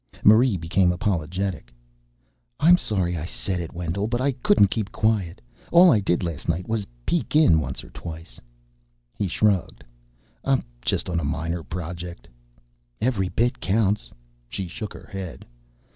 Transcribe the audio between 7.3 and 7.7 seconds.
in